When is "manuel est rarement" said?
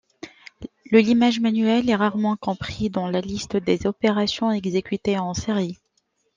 1.41-2.35